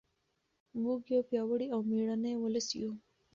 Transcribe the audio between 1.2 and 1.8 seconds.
پیاوړی او